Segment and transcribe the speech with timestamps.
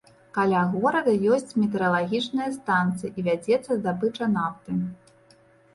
[0.35, 4.71] Каля горада ёсць метэаралагічная станцыя і вядзецца здабыча нафты.